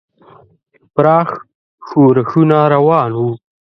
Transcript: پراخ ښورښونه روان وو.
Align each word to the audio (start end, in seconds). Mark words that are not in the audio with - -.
پراخ 0.95 1.29
ښورښونه 1.87 2.57
روان 2.73 3.11
وو. 3.19 3.31